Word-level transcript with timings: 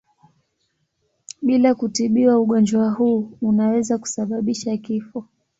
Bila 1.41 1.75
kutibiwa 1.75 2.39
ugonjwa 2.39 2.89
huu 2.91 3.37
unaweza 3.41 3.97
kusababisha 3.97 4.77
kifo. 4.77 5.25